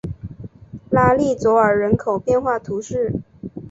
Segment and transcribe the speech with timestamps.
[0.89, 3.21] 拉利佐尔人口变化图示